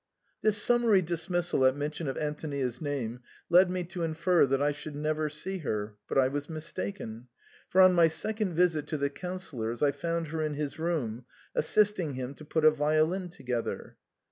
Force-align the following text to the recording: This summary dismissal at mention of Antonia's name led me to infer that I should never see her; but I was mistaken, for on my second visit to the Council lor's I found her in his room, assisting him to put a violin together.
This 0.41 0.57
summary 0.57 1.03
dismissal 1.03 1.63
at 1.63 1.75
mention 1.77 2.07
of 2.07 2.17
Antonia's 2.17 2.81
name 2.81 3.19
led 3.51 3.69
me 3.69 3.83
to 3.83 4.01
infer 4.01 4.47
that 4.47 4.59
I 4.59 4.71
should 4.71 4.95
never 4.95 5.29
see 5.29 5.59
her; 5.59 5.93
but 6.09 6.17
I 6.17 6.27
was 6.27 6.49
mistaken, 6.49 7.27
for 7.69 7.81
on 7.81 7.93
my 7.93 8.07
second 8.07 8.55
visit 8.55 8.87
to 8.87 8.97
the 8.97 9.11
Council 9.11 9.59
lor's 9.59 9.83
I 9.83 9.91
found 9.91 10.29
her 10.29 10.41
in 10.41 10.55
his 10.55 10.79
room, 10.79 11.25
assisting 11.53 12.13
him 12.15 12.33
to 12.33 12.43
put 12.45 12.65
a 12.65 12.71
violin 12.71 13.29
together. 13.29 13.95